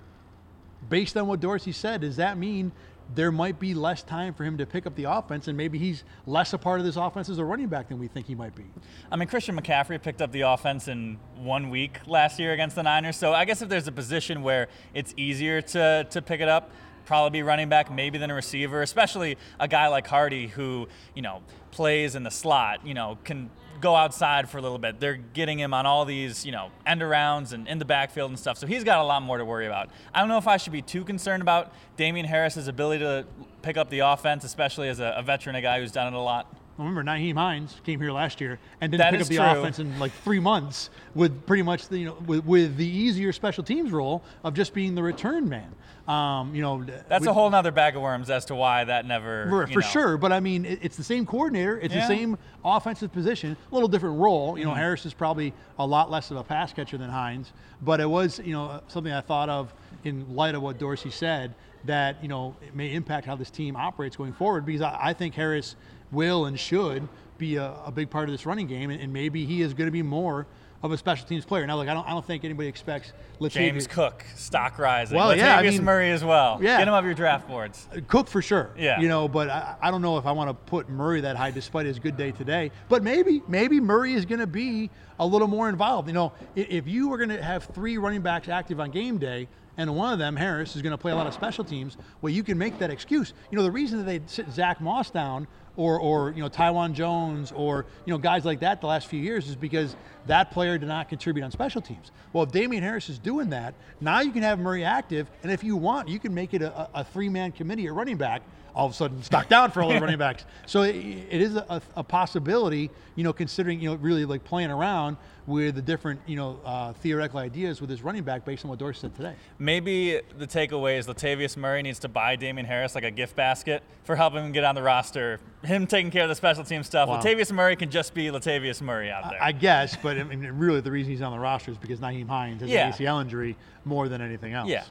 based 0.89 1.17
on 1.17 1.29
what 1.29 1.39
Dorsey 1.39 1.71
said, 1.71 2.01
does 2.01 2.17
that 2.17 2.39
mean 2.39 2.73
there 3.15 3.31
might 3.31 3.61
be 3.61 3.73
less 3.73 4.03
time 4.03 4.35
for 4.35 4.43
him 4.43 4.59
to 4.59 4.67
pick 4.67 4.85
up 4.85 4.97
the 4.97 5.05
offense 5.05 5.47
and 5.47 5.57
maybe 5.57 5.79
he's 5.79 6.03
less 6.27 6.55
a 6.55 6.59
part 6.59 6.81
of 6.81 6.87
this 6.87 6.97
offense 6.97 7.29
as 7.29 7.39
a 7.39 7.45
running 7.45 7.69
back 7.69 7.89
than 7.89 8.01
we 8.01 8.09
think 8.09 8.27
he 8.27 8.35
might 8.35 8.57
be? 8.57 8.65
I 9.09 9.15
mean, 9.15 9.29
Christian 9.29 9.57
McCaffrey 9.57 10.03
picked 10.03 10.21
up 10.21 10.33
the 10.33 10.41
offense 10.41 10.89
in 10.89 11.21
one 11.37 11.71
week 11.71 12.01
last 12.09 12.41
year 12.41 12.53
against 12.53 12.75
the 12.75 12.83
Niners. 12.83 13.17
So 13.17 13.33
I 13.33 13.45
guess 13.45 13.63
if 13.63 13.69
there's 13.69 13.87
a 13.87 13.93
position 13.93 14.43
where 14.43 14.67
it's 14.93 15.15
easier 15.17 15.63
to, 15.63 16.05
to 16.11 16.21
pick 16.21 16.41
it 16.41 16.49
up, 16.49 16.73
probably 17.09 17.39
be 17.39 17.43
running 17.43 17.71
back 17.71 17.91
maybe 17.91 18.19
than 18.19 18.31
a 18.31 18.35
receiver, 18.35 18.83
especially 18.83 19.39
a 19.59 19.67
guy 19.67 19.89
like 19.89 20.07
Harty 20.07 20.49
who, 20.49 20.87
you 21.15 21.23
know, 21.23 21.43
plays 21.71 22.15
in 22.15 22.23
the 22.23 22.31
slot, 22.31 22.87
you 22.87 22.93
know, 22.93 23.17
can 23.25 23.49
go 23.81 23.97
outside 23.97 24.51
for 24.51 24.59
a 24.59 24.61
little 24.61 24.77
bit. 24.77 25.01
They're 25.01 25.17
getting 25.17 25.59
him 25.59 25.73
on 25.73 25.87
all 25.87 26.05
these, 26.05 26.45
you 26.45 26.53
know, 26.53 26.71
end 26.85 27.01
arounds 27.01 27.55
and 27.55 27.67
in 27.67 27.79
the 27.79 27.87
backfield 27.87 28.31
and 28.31 28.39
stuff. 28.39 28.59
So 28.59 28.67
he's 28.67 28.85
got 28.85 28.99
a 28.99 29.05
lot 29.05 29.23
more 29.23 29.39
to 29.39 29.45
worry 29.45 29.67
about. 29.67 29.89
I 30.13 30.21
don't 30.21 30.29
know 30.29 30.37
if 30.37 30.47
I 30.47 30.59
should 30.59 30.75
be 30.75 30.83
too 30.83 31.03
concerned 31.03 31.41
about 31.41 31.73
Damien 31.97 32.27
Harris's 32.27 32.69
ability 32.69 33.03
to 33.03 33.25
pick 33.63 33.79
up 33.79 33.89
the 33.89 34.01
offense, 34.01 34.45
especially 34.45 34.91
as 34.91 35.01
a, 35.01 35.15
a 35.17 35.23
veteran, 35.23 35.57
a 35.57 35.63
guy 35.63 35.81
who's 35.81 35.93
done 35.93 36.13
it 36.13 36.17
a 36.17 36.21
lot. 36.21 36.55
Remember, 36.79 37.03
Nyheim 37.03 37.35
Hines 37.35 37.81
came 37.85 38.01
here 38.01 38.13
last 38.13 38.41
year 38.41 38.59
and 38.81 38.93
didn't 38.93 39.01
That 39.01 39.11
pick 39.13 39.21
up 39.23 39.27
the 39.27 39.37
true. 39.37 39.45
offense 39.45 39.81
in 39.81 39.99
like 39.99 40.13
three 40.13 40.39
months 40.39 40.91
with 41.15 41.45
pretty 41.45 41.65
much 41.65 41.89
the, 41.89 41.99
you 41.99 42.05
know 42.07 42.15
with, 42.27 42.45
with 42.47 42.77
the 42.77 42.87
easier 42.87 43.33
special 43.33 43.65
teams 43.65 43.91
role 43.91 44.23
of 44.45 44.55
just 44.55 44.73
being 44.75 44.95
the 44.95 45.03
return 45.03 45.49
man. 45.49 45.75
Um, 46.07 46.55
you 46.55 46.63
know, 46.63 46.85
That's 47.09 47.23
we- 47.25 47.29
a 47.31 47.33
whole 47.35 47.51
nother 47.51 47.73
bag 47.73 47.97
of 47.97 48.01
worms 48.03 48.31
as 48.31 48.45
to 48.47 48.55
why 48.55 48.85
that 48.85 49.05
never. 49.07 49.47
For, 49.51 49.67
for 49.67 49.83
sure, 49.83 50.17
but 50.17 50.33
I 50.33 50.41
mean, 50.41 50.65
it, 50.65 50.79
it's 50.83 50.97
the 50.97 51.05
same 51.05 51.27
coordinator. 51.27 51.79
It's 51.81 51.93
Yeah. 51.93 52.03
the 52.03 52.07
same 52.07 52.39
offensive 52.65 53.13
position, 53.13 53.57
a 53.71 53.75
little 53.75 53.89
different 53.89 54.19
role. 54.19 54.57
You 54.57 54.65
know, 54.65 54.71
Mm-hmm. 54.71 54.79
Harris 54.79 55.05
is 55.05 55.13
probably 55.13 55.53
a 55.79 55.87
lot 55.87 56.11
less 56.11 56.31
of 56.31 56.37
a 56.39 56.45
pass 56.45 56.73
catcher 56.73 56.97
than 56.97 57.11
Hines, 57.11 57.53
but 57.83 58.01
it 58.01 58.09
was, 58.09 58.39
you 58.39 58.53
know, 58.53 58.81
something 58.87 59.13
I 59.13 59.21
thought 59.21 59.49
of 59.51 59.75
in 60.05 60.35
light 60.35 60.55
of 60.55 60.63
what 60.63 60.79
Dorsey 60.79 61.11
said 61.11 61.55
that 61.85 62.21
you 62.23 62.29
know 62.29 62.57
it 62.67 62.75
may 62.75 62.93
impact 62.93 63.25
how 63.25 63.37
this 63.37 63.51
team 63.51 63.77
operates 63.77 64.17
going 64.17 64.33
forward 64.33 64.67
because 64.67 64.83
I, 64.83 64.99
I 65.01 65.13
think 65.13 65.35
Harris 65.35 65.77
will 66.11 66.47
and 66.47 66.59
should 66.59 67.09
be 67.39 67.57
a, 67.57 67.73
a 67.85 67.93
big 67.93 68.11
part 68.11 68.29
of 68.29 68.33
this 68.33 68.47
running 68.47 68.67
game, 68.67 68.91
and, 68.91 69.01
and 69.01 69.13
maybe 69.13 69.45
he 69.45 69.63
is 69.63 69.75
going 69.75 69.87
to 69.87 69.93
be 69.93 70.03
more 70.03 70.47
of 70.81 70.93
a 70.93 70.97
special 70.97 71.27
teams 71.27 71.45
player. 71.45 71.67
Now, 71.67 71.77
look, 71.77 71.89
I 71.89 71.95
don't, 71.95 72.07
I 72.07 72.11
don't 72.11 72.25
think 72.25 72.45
anybody 72.45 72.69
expects 72.69 73.13
Latavius- 73.41 73.51
James 73.53 73.87
Cook, 73.89 74.25
stock 74.37 74.79
rising. 74.79 75.17
Well, 75.17 75.31
Latavius 75.31 75.37
yeah, 75.39 75.57
I 75.57 75.63
mean- 75.63 75.85
Murray 75.85 76.11
as 76.13 76.25
well. 76.25 76.59
Yeah. 76.63 76.79
Get 76.79 76.87
him 76.87 76.95
off 76.95 77.05
your 77.05 77.15
draft 77.15 77.49
boards. 77.49 77.89
Uh, 77.93 78.01
Cook 78.07 78.29
for 78.29 78.41
sure. 78.41 78.71
Yeah. 78.79 79.01
You 79.01 79.09
know, 79.09 79.27
but 79.27 79.49
I, 79.51 79.75
I 79.83 79.91
don't 79.91 80.03
know 80.03 80.19
if 80.19 80.27
I 80.27 80.33
want 80.33 80.51
to 80.51 80.55
put 80.55 80.89
Murray 80.89 81.21
that 81.23 81.37
high 81.37 81.51
despite 81.51 81.87
his 81.87 81.99
good 81.99 82.17
day 82.17 82.31
today. 82.31 82.71
But 82.89 83.03
maybe, 83.03 83.43
maybe 83.49 83.81
Murray 83.81 84.15
is 84.15 84.25
going 84.25 84.39
to 84.39 84.47
be 84.47 84.91
a 85.19 85.27
little 85.27 85.49
more 85.49 85.69
involved. 85.69 86.07
You 86.07 86.15
know, 86.15 86.33
if 86.55 86.87
you 86.87 87.09
were 87.09 87.19
going 87.19 87.31
to 87.31 87.43
have 87.43 87.65
three 87.65 87.99
running 87.99 88.23
backs 88.23 88.49
active 88.49 88.79
on 88.79 88.93
game 88.93 89.19
day, 89.19 89.49
and 89.77 89.95
one 89.95 90.13
of 90.13 90.19
them, 90.21 90.37
Harris, 90.37 90.75
is 90.77 90.83
going 90.83 90.93
to 90.93 90.99
play 90.99 91.13
a 91.13 91.17
lot 91.17 91.27
of 91.27 91.35
special 91.35 91.65
teams, 91.65 91.97
well, 92.21 92.33
you 92.33 92.43
can 92.45 92.57
make 92.59 92.79
that 92.79 92.91
excuse. 92.91 93.33
You 93.51 93.57
know, 93.57 93.63
the 93.65 93.71
reason 93.71 93.99
that 93.99 94.05
they 94.05 94.21
sit 94.27 94.51
Zach 94.51 94.81
Moss 94.81 95.11
down 95.11 95.47
or, 95.79 95.99
or 96.01 96.33
you 96.33 96.43
know, 96.43 96.49
Taiwan 96.49 96.93
Jones 96.93 97.53
or, 97.53 97.87
you 98.05 98.13
know, 98.13 98.19
guys 98.19 98.45
like 98.45 98.61
that 98.61 98.81
the 98.81 98.87
last 98.89 99.07
few 99.07 99.21
years 99.21 99.49
is 99.49 99.55
because 99.57 99.95
that 100.27 100.51
player 100.51 100.77
did 100.77 100.89
not 100.89 101.09
contribute 101.09 101.45
on 101.45 101.53
special 101.53 101.81
teams. 101.81 102.11
Well, 102.33 102.43
if 102.43 102.51
Damien 102.51 102.83
Harris 102.83 103.09
is 103.09 103.19
doing 103.19 103.49
that, 103.51 103.75
now 104.01 104.21
you 104.21 104.33
can 104.33 104.43
have 104.43 104.59
Murray 104.59 104.83
active, 104.85 105.31
and 105.43 105.53
if 105.53 105.63
you 105.63 105.77
want, 105.77 106.09
you 106.09 106.19
can 106.19 106.35
make 106.35 106.53
it 106.53 106.63
a, 106.63 106.77
a- 106.77 106.91
a 106.95 107.05
three-man 107.05 107.53
committee 107.53 107.87
at 107.87 107.95
running 107.95 108.17
back. 108.17 108.43
All 108.75 108.87
of 108.87 108.93
a 108.93 108.95
sudden, 108.95 109.23
stock 109.23 109.49
down 109.49 109.71
for 109.71 109.83
all 109.83 109.89
the 109.91 110.01
running 110.01 110.19
backs. 110.19 110.45
So 110.67 110.83
it, 110.83 110.95
it 110.97 111.41
is 111.41 111.57
a, 111.57 111.83
a 111.97 112.05
possibility, 112.05 112.91
you 113.17 113.25
know, 113.25 113.33
considering 113.33 113.81
you 113.81 113.91
know 113.91 113.97
really 113.97 114.25
like 114.25 114.45
playing 114.45 114.71
around 114.71 115.17
with 115.47 115.75
the 115.77 115.83
different 115.83 116.21
you 116.27 116.37
know 116.37 116.61
uh, 116.65 116.93
theoretical 116.93 117.41
ideas 117.41 117.81
with 117.81 117.89
his 117.91 118.03
running 118.03 118.23
back 118.23 118.45
based 118.45 118.65
on 118.65 118.69
what 118.69 118.79
Dorsey 118.79 119.01
said 119.01 119.17
today. 119.17 119.35
Maybe 119.59 120.21
the 120.37 120.47
takeaway 120.47 120.99
is 120.99 121.07
Latavius 121.07 121.57
Murray 121.57 121.83
needs 121.83 121.99
to 122.01 122.09
buy 122.09 122.37
Damien 122.37 122.67
Harris 122.67 122.95
like 122.95 123.05
a 123.05 123.11
gift 123.11 123.35
basket 123.35 123.83
for 124.05 124.15
helping 124.15 124.45
him 124.45 124.53
get 124.53 124.65
on 124.65 124.75
the 124.75 124.83
roster. 124.83 125.41
Him 125.65 125.87
taking 125.87 126.11
care 126.11 126.23
of 126.25 126.29
the 126.29 126.35
special 126.35 126.65
team 126.65 126.83
stuff. 126.83 127.09
Wow. 127.09 127.21
Latavius 127.21 127.51
Murray 127.51 127.77
can 127.77 127.91
just 127.91 128.15
be 128.15 128.27
Latavius 128.27 128.81
Murray 128.83 129.11
out 129.11 129.31
there. 129.31 129.43
I 129.43 129.53
guess, 129.53 129.97
but 129.97 130.19
I 130.19 130.23
mean, 130.25 130.47
really 130.53 130.81
the 130.81 130.91
reason 130.91 131.11
he's 131.11 131.23
on 131.23 131.33
the 131.33 131.39
roster 131.39 131.71
is 131.73 131.79
because 131.79 131.99
Nyheim 131.99 132.29
Hines 132.29 132.61
has 132.61 132.71
Yeah. 132.71 132.87
an 132.89 132.93
ACL 132.93 133.21
injury 133.23 133.57
more 133.85 134.09
than 134.09 134.21
anything 134.21 134.53
else. 134.53 134.69
Yeah. 134.69 134.85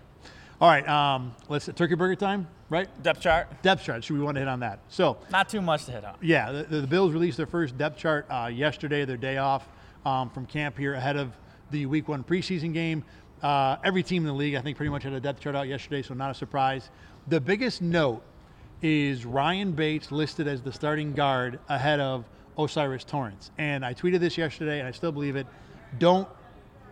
All 0.60 0.68
right, 0.68 0.88
um, 0.90 1.36
let's 1.50 1.68
turkey 1.76 1.94
burger 1.94 2.16
time, 2.16 2.48
right? 2.72 2.90
Depth 3.04 3.22
chart, 3.22 3.62
Depth 3.62 3.84
chart. 3.84 4.04
Should 4.04 4.18
we 4.18 4.24
want 4.24 4.36
to 4.38 4.40
hit 4.40 4.48
on 4.48 4.62
that? 4.62 4.80
So 4.90 5.18
not 5.30 5.50
too 5.50 5.62
much 5.62 5.86
to 5.86 5.92
hit 5.92 6.04
on. 6.04 6.16
Yeah, 6.20 6.52
the, 6.52 6.82
the 6.82 6.88
Bills 6.88 7.14
released 7.14 7.38
their 7.38 7.46
first 7.46 7.78
depth 7.78 8.00
chart 8.00 8.26
uh, 8.28 8.50
yesterday, 8.52 9.06
their 9.06 9.18
day 9.18 9.38
off 9.38 9.68
um, 10.04 10.32
from 10.32 10.48
camp 10.48 10.76
here 10.76 10.96
ahead 10.96 11.16
of 11.16 11.38
the 11.70 11.86
Week 11.86 12.08
One 12.08 12.24
preseason 12.24 12.74
game. 12.74 13.04
Uh, 13.44 13.76
every 13.84 14.02
team 14.02 14.24
in 14.24 14.28
the 14.28 14.34
league, 14.34 14.56
I 14.56 14.62
think, 14.62 14.78
pretty 14.78 14.90
much 14.90 15.04
had 15.04 15.14
a 15.14 15.20
depth 15.20 15.42
chart 15.42 15.56
out 15.56 15.68
yesterday, 15.68 16.02
so 16.02 16.16
not 16.16 16.32
a 16.32 16.34
surprise. 16.34 16.90
The 17.28 17.40
biggest 17.40 17.84
note 17.84 18.24
is 18.82 19.26
Ryan 19.28 19.74
Bates 19.74 20.12
listed 20.12 20.48
as 20.48 20.64
the 20.64 20.74
starting 20.74 21.14
guard 21.14 21.60
ahead 21.70 22.00
of 22.00 22.26
O'Cyrus 22.58 23.04
Torrence, 23.04 23.52
and 23.60 23.86
I 23.86 23.94
tweeted 23.94 24.22
this 24.22 24.40
yesterday, 24.40 24.80
and 24.80 24.88
I 24.88 24.92
still 24.92 25.12
believe 25.12 25.36
it. 25.36 25.46
Don't 26.00 26.28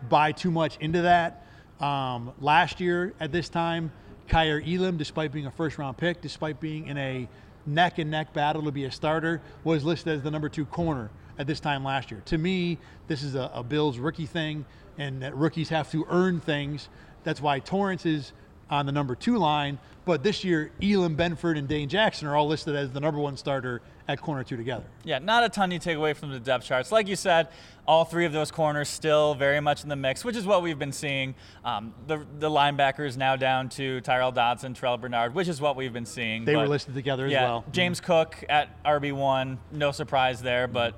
buy 0.08 0.30
too 0.30 0.52
much 0.52 0.76
into 0.78 1.02
that. 1.02 1.45
Um, 1.80 2.32
last 2.40 2.80
year 2.80 3.12
at 3.20 3.32
this 3.32 3.48
time, 3.48 3.92
Kaiir 4.28 4.62
Elam, 4.66 4.96
despite 4.96 5.32
being 5.32 5.46
a 5.46 5.50
first 5.50 5.78
round 5.78 5.96
pick, 5.96 6.20
despite 6.20 6.60
being 6.60 6.86
in 6.86 6.96
a 6.96 7.28
neck 7.66 7.98
and 7.98 8.10
neck 8.10 8.32
battle 8.32 8.62
to 8.62 8.70
be 8.72 8.84
a 8.84 8.90
starter, 8.90 9.40
was 9.64 9.84
listed 9.84 10.14
as 10.14 10.22
the 10.22 10.30
number 10.30 10.48
two 10.48 10.64
corner 10.64 11.10
at 11.38 11.46
this 11.46 11.60
time 11.60 11.84
last 11.84 12.10
year. 12.10 12.22
To 12.26 12.38
me, 12.38 12.78
this 13.08 13.22
is 13.22 13.34
a, 13.34 13.50
a 13.54 13.62
Bills 13.62 13.98
rookie 13.98 14.26
thing, 14.26 14.64
and 14.98 15.22
that 15.22 15.36
rookies 15.36 15.68
have 15.68 15.90
to 15.92 16.06
earn 16.08 16.40
things. 16.40 16.88
That's 17.24 17.40
why 17.40 17.58
Torrence 17.58 18.06
is 18.06 18.32
on 18.70 18.86
the 18.86 18.92
number 18.92 19.14
two 19.14 19.38
line. 19.38 19.78
But 20.04 20.22
this 20.22 20.44
year, 20.44 20.70
Elam, 20.80 21.16
Benford, 21.16 21.58
and 21.58 21.66
Dane 21.66 21.88
Jackson 21.88 22.28
are 22.28 22.36
all 22.36 22.46
listed 22.46 22.76
as 22.76 22.92
the 22.92 23.00
number 23.00 23.18
one 23.18 23.36
starter 23.36 23.82
at 24.06 24.20
corner 24.20 24.44
two 24.44 24.56
together. 24.56 24.84
Yeah, 25.04 25.18
not 25.18 25.42
a 25.42 25.48
ton 25.48 25.72
you 25.72 25.80
take 25.80 25.96
away 25.96 26.12
from 26.12 26.30
the 26.30 26.38
depth 26.38 26.64
charts. 26.64 26.92
Like 26.92 27.08
you 27.08 27.16
said, 27.16 27.48
all 27.88 28.04
three 28.04 28.24
of 28.24 28.32
those 28.32 28.52
corners 28.52 28.88
still 28.88 29.34
very 29.34 29.58
much 29.58 29.82
in 29.82 29.88
the 29.88 29.96
mix, 29.96 30.24
which 30.24 30.36
is 30.36 30.46
what 30.46 30.62
we've 30.62 30.78
been 30.78 30.92
seeing. 30.92 31.34
Um, 31.64 31.92
the, 32.06 32.24
the 32.38 32.48
linebackers 32.48 33.16
now 33.16 33.34
down 33.34 33.68
to 33.70 34.00
Tyrel 34.02 34.32
Dodson, 34.32 34.74
Terrel 34.74 35.00
Bernard, 35.00 35.34
which 35.34 35.48
is 35.48 35.60
what 35.60 35.74
we've 35.74 35.92
been 35.92 36.06
seeing. 36.06 36.44
They 36.44 36.54
were 36.54 36.68
listed 36.68 36.94
together 36.94 37.26
as 37.26 37.32
yeah, 37.32 37.42
well. 37.42 37.64
James 37.72 38.00
Cook 38.00 38.44
at 38.48 38.82
RB1, 38.84 39.58
no 39.72 39.90
surprise 39.90 40.40
there, 40.40 40.68
but 40.68 40.94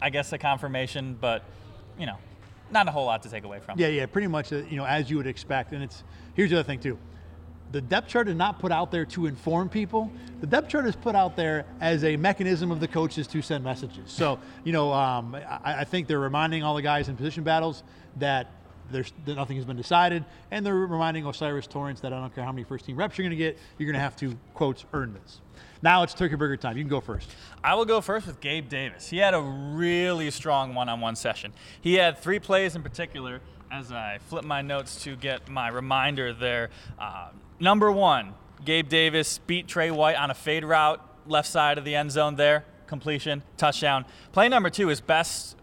I 0.00 0.10
guess 0.10 0.32
a 0.32 0.38
confirmation, 0.38 1.16
but, 1.20 1.44
you 1.96 2.06
know, 2.06 2.16
not 2.72 2.88
a 2.88 2.90
whole 2.90 3.06
lot 3.06 3.22
to 3.22 3.28
take 3.28 3.44
away 3.44 3.60
from. 3.60 3.78
Yeah, 3.78 3.88
yeah, 3.88 4.06
pretty 4.06 4.28
much, 4.28 4.52
uh, 4.52 4.62
you 4.68 4.76
know, 4.76 4.84
as 4.84 5.10
you 5.10 5.16
would 5.16 5.26
expect. 5.26 5.72
And 5.72 5.82
it's 5.82 6.02
here's 6.34 6.50
the 6.50 6.56
other 6.56 6.66
thing 6.66 6.80
too. 6.80 6.98
The 7.72 7.80
depth 7.80 8.08
chart 8.08 8.28
is 8.28 8.36
not 8.36 8.58
put 8.58 8.70
out 8.70 8.90
there 8.90 9.06
to 9.06 9.26
inform 9.26 9.70
people. 9.70 10.12
The 10.40 10.46
depth 10.46 10.68
chart 10.68 10.86
is 10.86 10.94
put 10.94 11.14
out 11.14 11.36
there 11.36 11.64
as 11.80 12.04
a 12.04 12.16
mechanism 12.16 12.70
of 12.70 12.80
the 12.80 12.88
coaches 12.88 13.26
to 13.28 13.40
send 13.40 13.64
messages. 13.64 14.10
So, 14.10 14.38
you 14.62 14.72
know, 14.72 14.92
um, 14.92 15.34
I, 15.34 15.80
I 15.80 15.84
think 15.84 16.06
they're 16.06 16.18
reminding 16.18 16.62
all 16.62 16.74
the 16.74 16.82
guys 16.82 17.08
in 17.08 17.16
position 17.16 17.44
battles 17.44 17.82
that 18.16 18.50
there's 18.90 19.12
nothing 19.26 19.56
has 19.56 19.64
been 19.64 19.76
decided, 19.76 20.24
and 20.50 20.64
they're 20.64 20.74
reminding 20.74 21.26
O'Cyrus 21.26 21.66
Torrence 21.66 22.00
that 22.00 22.12
I 22.12 22.20
don't 22.20 22.34
care 22.34 22.44
how 22.44 22.52
many 22.52 22.64
first 22.64 22.84
team 22.84 22.96
reps 22.96 23.16
you're 23.16 23.24
going 23.24 23.36
to 23.36 23.42
get, 23.42 23.58
you're 23.78 23.86
going 23.86 23.94
to 23.94 24.00
have 24.00 24.16
to 24.16 24.36
quotes 24.54 24.84
earn 24.92 25.14
this. 25.14 25.40
Now 25.82 26.02
it's 26.02 26.14
turkey 26.14 26.36
burger 26.36 26.56
time. 26.56 26.76
You 26.76 26.84
can 26.84 26.90
go 26.90 27.00
first. 27.00 27.28
I 27.62 27.74
will 27.74 27.84
go 27.84 28.00
first 28.00 28.26
with 28.26 28.40
Gabe 28.40 28.68
Davis. 28.68 29.08
He 29.08 29.18
had 29.18 29.34
a 29.34 29.40
really 29.40 30.30
strong 30.30 30.74
one 30.74 30.88
on 30.88 31.00
one 31.00 31.16
session. 31.16 31.52
He 31.80 31.94
had 31.94 32.18
three 32.18 32.38
plays 32.38 32.76
in 32.76 32.82
particular. 32.82 33.40
As 33.70 33.90
I 33.90 34.18
flip 34.26 34.44
my 34.44 34.60
notes 34.60 35.02
to 35.04 35.16
get 35.16 35.48
my 35.48 35.68
reminder 35.68 36.34
there. 36.34 36.68
Uh, 36.98 37.30
number 37.58 37.90
one, 37.90 38.34
Gabe 38.66 38.86
Davis 38.86 39.38
beat 39.38 39.66
Trey 39.66 39.90
White 39.90 40.16
on 40.16 40.30
a 40.30 40.34
fade 40.34 40.62
route, 40.62 41.00
left 41.26 41.48
side 41.48 41.78
of 41.78 41.84
the 41.86 41.94
end 41.94 42.12
zone 42.12 42.36
there, 42.36 42.66
completion, 42.86 43.42
touchdown. 43.56 44.04
Play 44.32 44.50
number 44.50 44.68
two 44.68 44.90
is 44.90 45.00
best 45.00 45.56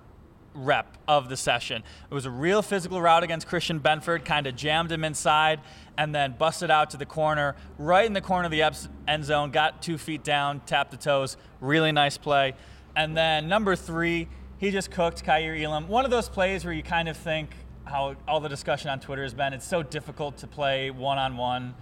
rep 0.53 0.97
of 1.07 1.29
the 1.29 1.37
session. 1.37 1.83
It 2.09 2.13
was 2.13 2.25
a 2.25 2.29
real 2.31 2.61
physical 2.61 3.01
route 3.01 3.23
against 3.23 3.47
Christian 3.47 3.79
Benford, 3.79 4.25
kind 4.25 4.47
of 4.47 4.55
jammed 4.55 4.91
him 4.91 5.03
inside 5.03 5.59
and 5.97 6.13
then 6.15 6.33
busted 6.37 6.71
out 6.71 6.89
to 6.91 6.97
the 6.97 7.05
corner, 7.05 7.55
right 7.77 8.05
in 8.05 8.13
the 8.13 8.21
corner 8.21 8.45
of 8.45 8.51
the 8.51 8.63
end 9.07 9.25
zone, 9.25 9.51
got 9.51 9.81
two 9.81 9.97
feet 9.97 10.23
down, 10.23 10.61
tapped 10.61 10.91
the 10.91 10.97
toes. 10.97 11.35
Really 11.61 11.91
nice 11.91 12.17
play. 12.17 12.53
And 12.95 13.15
then 13.15 13.47
number 13.47 13.75
three, 13.75 14.27
he 14.57 14.71
just 14.71 14.91
cooked 14.91 15.23
Kaiir 15.23 15.55
Elam. 15.61 15.87
One 15.87 16.05
of 16.05 16.11
those 16.11 16.27
plays 16.29 16.63
where 16.65 16.73
you 16.73 16.83
kind 16.83 17.07
of 17.09 17.17
think 17.17 17.49
how 17.85 18.15
all 18.27 18.39
the 18.39 18.49
discussion 18.49 18.89
on 18.89 18.99
Twitter 18.99 19.23
has 19.23 19.33
been, 19.33 19.51
it's 19.53 19.67
so 19.67 19.83
difficult 19.83 20.37
to 20.37 20.47
play 20.47 20.89
one 20.91 21.17
on 21.17 21.37
one. 21.37 21.73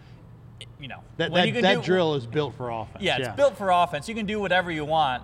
You 0.80 0.88
know, 0.88 1.04
That, 1.18 1.32
that, 1.34 1.48
you 1.48 1.62
that 1.62 1.76
do- 1.76 1.82
drill 1.84 2.16
is 2.16 2.26
built 2.26 2.56
for 2.56 2.70
offense. 2.72 3.04
yeah, 3.04 3.18
it's 3.18 3.36
built 3.36 3.58
for 3.58 3.70
offense. 3.70 4.08
You 4.10 4.16
can 4.16 4.26
do 4.26 4.40
whatever 4.40 4.72
you 4.72 4.86
want. 4.86 5.22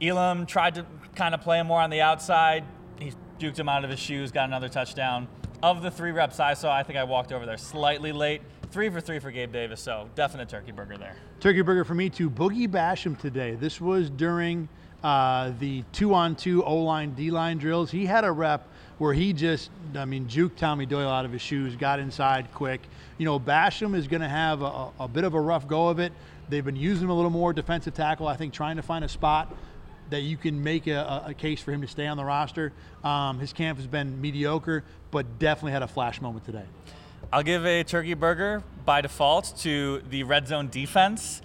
Elam 0.00 0.46
tried 0.46 0.74
to 0.76 0.86
kind 1.14 1.34
of 1.34 1.40
play 1.40 1.58
him 1.60 1.66
more 1.66 1.80
on 1.80 1.90
the 1.90 2.00
outside. 2.00 2.64
He 2.98 3.12
juked 3.38 3.58
him 3.58 3.68
out 3.68 3.84
of 3.84 3.90
his 3.90 4.00
shoes, 4.00 4.32
got 4.32 4.48
another 4.48 4.68
touchdown. 4.68 5.28
Of 5.62 5.82
the 5.82 5.90
three 5.90 6.10
reps 6.10 6.40
I 6.40 6.54
saw, 6.54 6.74
I 6.74 6.82
think 6.82 6.98
I 6.98 7.04
walked 7.04 7.32
over 7.32 7.46
there 7.46 7.56
slightly 7.56 8.12
late. 8.12 8.42
Three 8.70 8.90
for 8.90 9.00
three 9.00 9.18
for 9.18 9.30
Gabe 9.30 9.52
Davis, 9.52 9.80
so 9.80 10.08
definite 10.14 10.48
turkey 10.48 10.72
burger 10.72 10.96
there. 10.96 11.16
Turkey 11.40 11.62
burger 11.62 11.84
for 11.84 11.94
me 11.94 12.10
to 12.10 12.28
Boogie 12.28 12.68
Basham 12.68 13.18
today. 13.18 13.54
This 13.54 13.80
was 13.80 14.10
during 14.10 14.68
uh, 15.04 15.52
the 15.60 15.84
two-on-two 15.92 16.64
O-line, 16.64 17.14
D-line 17.14 17.58
drills. 17.58 17.90
He 17.90 18.04
had 18.04 18.24
a 18.24 18.32
rep 18.32 18.68
where 18.98 19.14
he 19.14 19.32
just, 19.32 19.70
I 19.94 20.04
mean, 20.04 20.26
juked 20.26 20.56
Tommy 20.56 20.86
Doyle 20.86 21.08
out 21.08 21.24
of 21.24 21.32
his 21.32 21.42
shoes, 21.42 21.76
got 21.76 22.00
inside 22.00 22.48
quick. 22.52 22.80
You 23.18 23.24
know, 23.24 23.38
Basham 23.38 23.94
is 23.94 24.08
going 24.08 24.22
to 24.22 24.28
have 24.28 24.62
a, 24.62 24.90
a 24.98 25.08
bit 25.08 25.24
of 25.24 25.34
a 25.34 25.40
rough 25.40 25.68
go 25.68 25.88
of 25.88 25.98
it. 25.98 26.12
They've 26.48 26.64
been 26.64 26.76
using 26.76 27.04
him 27.04 27.10
a 27.10 27.14
little 27.14 27.30
more 27.30 27.52
defensive 27.52 27.94
tackle, 27.94 28.26
I 28.26 28.36
think, 28.36 28.52
trying 28.52 28.76
to 28.76 28.82
find 28.82 29.04
a 29.04 29.08
spot 29.08 29.54
that 30.10 30.20
you 30.20 30.36
can 30.36 30.62
make 30.62 30.86
a, 30.86 31.24
a 31.26 31.34
case 31.34 31.60
for 31.60 31.72
him 31.72 31.80
to 31.80 31.88
stay 31.88 32.06
on 32.06 32.16
the 32.16 32.24
roster. 32.24 32.72
Um, 33.02 33.38
his 33.38 33.52
camp 33.52 33.78
has 33.78 33.86
been 33.86 34.20
mediocre, 34.20 34.84
but 35.10 35.38
definitely 35.38 35.72
had 35.72 35.82
a 35.82 35.88
flash 35.88 36.20
moment 36.20 36.44
today. 36.44 36.64
I'll 37.32 37.42
give 37.42 37.66
a 37.66 37.82
turkey 37.84 38.14
burger 38.14 38.62
by 38.84 39.00
default 39.00 39.54
to 39.58 40.02
the 40.10 40.22
red 40.24 40.46
zone 40.46 40.68
defense. 40.68 41.42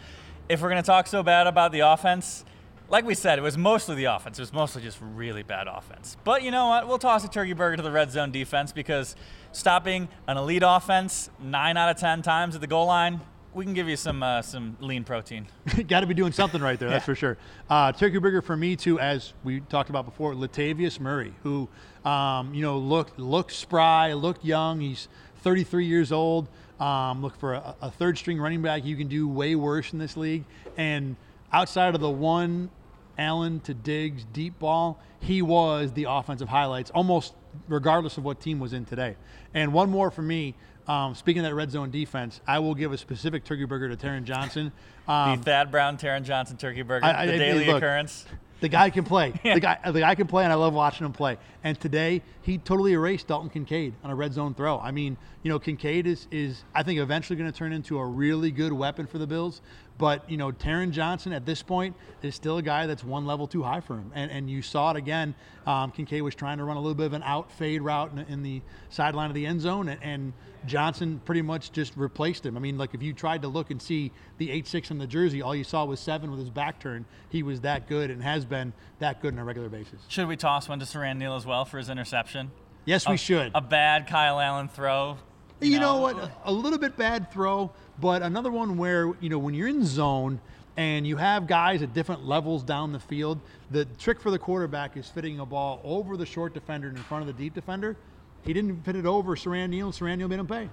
If 0.48 0.62
we're 0.62 0.70
going 0.70 0.82
to 0.82 0.86
talk 0.86 1.08
so 1.08 1.24
bad 1.24 1.48
about 1.48 1.72
the 1.72 1.80
offense, 1.80 2.44
like 2.90 3.06
we 3.06 3.14
said, 3.14 3.38
it 3.38 3.42
was 3.42 3.58
mostly 3.58 3.96
the 3.96 4.06
offense. 4.06 4.40
It 4.40 4.42
was 4.42 4.54
mostly 4.54 4.82
just 4.82 4.98
really 5.02 5.44
bad 5.44 5.68
offense. 5.68 6.18
But 6.24 6.44
you 6.44 6.52
know 6.52 6.68
what? 6.68 6.88
We'll 6.88 6.98
toss 6.98 7.24
a 7.24 7.30
turkey 7.30 7.54
burger 7.54 7.78
to 7.78 7.84
the 7.84 7.92
red 7.92 8.12
zone 8.12 8.32
defense 8.32 8.72
because 8.72 9.16
stopping 9.52 10.10
an 10.28 10.38
elite 10.38 10.64
offense 10.66 11.30
nine 11.40 11.78
out 11.78 11.90
of 11.90 11.98
ten 11.98 12.22
times 12.22 12.56
at 12.56 12.62
the 12.62 12.68
goal 12.68 12.88
line, 12.88 13.22
we 13.54 13.66
can 13.66 13.74
give 13.74 13.88
you 13.90 13.96
some 13.96 14.22
uh, 14.22 14.42
some 14.42 14.78
lean 14.80 15.04
protein. 15.04 15.48
Got 15.88 16.02
to 16.02 16.08
be 16.08 16.14
doing 16.14 16.32
something 16.32 16.62
right 16.62 16.80
there, 16.80 16.90
that's 16.90 17.06
for 17.06 17.16
sure. 17.16 17.38
Uh, 17.70 17.92
turkey 17.92 18.20
burger 18.20 18.42
for 18.42 18.56
me 18.56 18.76
too, 18.76 19.00
as 19.00 19.34
we 19.44 19.62
talked 19.62 19.90
about 19.90 20.06
before, 20.06 20.34
Latavius 20.34 21.00
Murray, 21.00 21.34
who 21.44 21.68
um, 22.06 22.54
you 22.54 22.62
know 22.62 22.78
looked 22.78 23.18
looked 23.20 23.52
spry, 23.52 24.14
looked 24.14 24.46
young. 24.46 24.80
He's 24.80 25.08
33 25.42 25.86
years 25.86 26.12
old. 26.12 26.48
Um, 26.80 27.22
look 27.22 27.38
for 27.38 27.56
a, 27.56 27.76
a 27.82 27.92
third 27.92 28.18
string 28.18 28.40
running 28.40 28.62
back. 28.62 28.86
You 28.86 28.96
can 28.96 29.08
do 29.08 29.28
way 29.28 29.56
worse 29.56 29.92
in 29.92 30.00
this 30.00 30.16
league. 30.16 30.46
And 30.78 31.18
outside 31.52 31.94
of 31.94 32.02
the 32.02 32.10
one 32.10 32.70
Allen 33.18 33.60
to 33.62 33.74
Diggs 33.74 34.26
deep 34.32 34.60
ball, 34.60 35.00
he 35.20 35.42
was 35.42 35.92
the 35.92 36.06
offensive 36.08 36.48
highlights 36.48 36.90
almost 36.92 37.34
regardless 37.68 38.18
of 38.18 38.24
what 38.24 38.40
team 38.40 38.60
was 38.60 38.74
in 38.74 38.86
today. 38.86 39.16
And 39.54 39.74
one 39.74 39.90
more 39.90 40.12
for 40.12 40.22
me. 40.22 40.56
Um, 40.90 41.14
speaking 41.14 41.46
of 41.46 41.50
that 41.52 41.54
red 41.54 41.70
zone 41.70 41.92
defense, 41.92 42.42
I 42.48 42.58
will 42.58 42.74
give 42.74 42.92
a 42.92 42.98
specific 42.98 43.46
turkey 43.46 43.66
burger 43.66 43.90
to 43.90 43.96
Taron 43.96 44.24
Johnson. 44.24 44.72
Um, 45.08 45.38
the 45.38 45.44
Thad 45.44 45.70
Brown, 45.70 45.98
Taron 45.98 46.24
Johnson 46.24 46.58
turkey 46.58 46.82
burger, 46.82 47.06
I, 47.06 47.24
I, 47.24 47.26
the 47.28 47.38
daily 47.38 47.66
look, 47.68 47.78
occurrence. 47.78 48.26
The 48.60 48.70
guy 48.70 48.90
can 48.90 49.06
play. 49.06 49.34
The 49.44 49.60
guy, 49.60 49.78
the 49.86 50.00
guy 50.00 50.16
can 50.16 50.26
play, 50.26 50.44
and 50.44 50.52
I 50.52 50.56
love 50.56 50.74
watching 50.74 51.06
him 51.06 51.14
play. 51.14 51.38
And 51.64 51.80
today, 51.80 52.24
he 52.42 52.58
totally 52.58 52.94
erased 52.94 53.28
Dalton 53.28 53.52
Kincaid 53.52 53.94
on 54.04 54.10
a 54.10 54.16
red 54.16 54.34
zone 54.34 54.56
throw. 54.56 54.80
I 54.80 54.90
mean, 54.90 55.16
you 55.44 55.50
know, 55.50 55.60
Kincaid 55.60 56.06
is, 56.06 56.28
is 56.32 56.64
I 56.76 56.84
think, 56.84 57.00
eventually 57.00 57.38
going 57.38 57.52
to 57.52 57.58
turn 57.58 57.72
into 57.72 57.98
a 57.98 58.06
really 58.06 58.52
good 58.52 58.74
weapon 58.74 59.08
for 59.08 59.18
the 59.18 59.28
Bills. 59.28 59.62
But, 59.98 60.30
you 60.30 60.38
know, 60.38 60.52
Taron 60.52 60.92
Johnson 60.92 61.34
at 61.34 61.46
this 61.46 61.62
point 61.62 61.96
is 62.22 62.34
still 62.34 62.58
a 62.58 62.62
guy 62.62 62.88
that's 62.88 63.04
one 63.04 63.26
level 63.26 63.48
too 63.48 63.64
high 63.64 63.82
for 63.82 63.96
him. 63.96 64.12
And, 64.16 64.32
and 64.32 64.50
you 64.50 64.62
saw 64.62 64.92
it 64.92 64.98
again. 64.98 65.36
Um, 65.66 65.92
Kincaid 65.92 66.22
was 66.22 66.36
trying 66.36 66.58
to 66.58 66.64
run 66.64 66.78
a 66.78 66.80
little 66.80 66.96
bit 66.96 67.06
of 67.06 67.14
an 67.14 67.24
out 67.24 67.52
fade 67.52 67.82
route 67.82 68.12
in, 68.14 68.20
in 68.20 68.44
the 68.44 68.62
sideline 68.90 69.30
of 69.30 69.34
the 69.34 69.46
end 69.46 69.60
zone, 69.60 69.90
and, 69.90 70.02
and 70.02 70.34
Johnson 70.66 71.22
pretty 71.26 71.42
much 71.42 71.74
just 71.74 71.96
replaced 71.98 72.46
him. 72.46 72.56
I 72.56 72.62
mean, 72.62 72.78
like 72.78 72.94
if 72.94 73.04
you 73.04 73.14
tried 73.14 73.42
to 73.42 73.50
look 73.50 73.72
and 73.72 73.82
see 73.82 74.12
the 74.38 74.52
8 74.52 74.68
6 74.68 74.92
in 74.92 74.98
the 74.98 75.08
jersey, 75.08 75.42
all 75.42 75.56
you 75.56 75.66
saw 75.66 75.84
was 75.84 76.00
seven 76.00 76.32
with 76.32 76.40
his 76.40 76.50
back 76.50 76.80
turned. 76.80 77.06
He 77.30 77.44
was 77.44 77.62
that 77.62 77.88
good 77.88 78.10
and 78.10 78.24
has 78.24 78.46
been 78.46 78.74
that 79.00 79.22
good 79.22 79.34
on 79.34 79.40
a 79.40 79.44
regular 79.44 79.70
basis. 79.70 80.02
Should 80.08 80.28
we 80.28 80.38
toss 80.38 80.70
one 80.70 80.80
to 80.80 80.86
Siran 80.86 81.18
Neal 81.18 81.36
as 81.36 81.46
well 81.46 81.66
for 81.66 81.78
his 81.78 81.90
interception? 81.90 82.52
Yes, 82.86 83.08
we 83.08 83.18
should. 83.18 83.52
A 83.54 83.62
bad 83.62 84.08
Kyle 84.08 84.40
Allen 84.40 84.68
throw. 84.68 85.18
You, 85.60 85.72
you 85.72 85.80
know, 85.80 85.98
what? 85.98 86.32
A 86.46 86.52
little 86.52 86.80
bit 86.80 86.96
bad 86.96 87.32
throw, 87.32 87.72
but 88.00 88.22
another 88.22 88.52
one 88.52 88.78
where, 88.78 89.12
you 89.20 89.30
know, 89.30 89.40
when 89.40 89.54
you're 89.54 89.68
in 89.68 89.86
zone, 89.86 90.40
and 90.80 91.06
you 91.06 91.18
have 91.18 91.46
guys 91.46 91.82
at 91.82 91.94
different 91.94 92.26
levels 92.26 92.64
down 92.64 92.94
the 92.94 93.00
field. 93.02 93.38
The 93.70 93.84
trick 93.98 94.22
for 94.22 94.32
the 94.32 94.40
quarterback 94.40 94.96
is 94.96 95.10
fitting 95.10 95.42
a 95.42 95.46
ball 95.46 95.82
over 95.84 96.16
the 96.16 96.26
short 96.26 96.54
defender 96.54 96.88
and 96.88 96.96
in 96.96 97.04
front 97.04 97.22
of 97.22 97.28
the 97.28 97.34
deep 97.34 97.54
defender. 97.54 97.98
He 98.46 98.54
didn't 98.54 98.86
fit 98.86 98.96
it 98.96 99.06
over 99.06 99.36
Siran 99.36 99.72
Neal, 99.72 99.88
and 99.88 99.94
Siran 99.94 100.20
Neal 100.20 100.30
made 100.30 100.40
him 100.40 100.48
pay. 100.48 100.70